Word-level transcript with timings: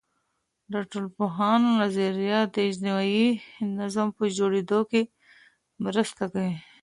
د 0.71 0.73
ټولنپوهانو 0.89 1.67
نظریات 1.81 2.47
د 2.51 2.57
اجتماعي 2.69 3.25
نظم 3.79 4.07
په 4.17 4.23
جوړیدو 4.37 4.79
کي 4.91 5.01
مرسته 5.83 6.23
کوي. 6.33 6.55